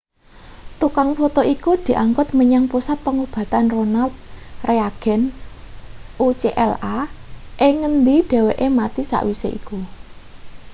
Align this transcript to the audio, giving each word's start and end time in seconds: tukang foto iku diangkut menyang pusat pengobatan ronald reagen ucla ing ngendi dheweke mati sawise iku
tukang 0.79 1.09
foto 1.19 1.41
iku 1.53 1.71
diangkut 1.87 2.27
menyang 2.39 2.65
pusat 2.71 2.97
pengobatan 3.05 3.65
ronald 3.73 4.13
reagen 4.67 5.21
ucla 6.27 6.95
ing 7.67 7.73
ngendi 7.81 8.15
dheweke 8.29 8.67
mati 8.79 9.03
sawise 9.11 9.49
iku 9.59 9.77